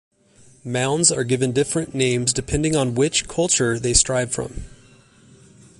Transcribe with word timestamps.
Mounds 0.65 1.11
are 1.11 1.23
given 1.23 1.51
different 1.51 1.93
names 1.93 2.33
depending 2.33 2.75
on 2.75 2.95
which 2.95 3.27
culture 3.27 3.77
they 3.77 3.93
strive 3.93 4.31
from. 4.31 4.63